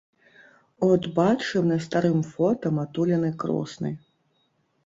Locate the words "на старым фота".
1.71-2.67